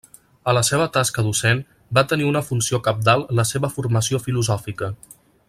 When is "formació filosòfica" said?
3.77-4.91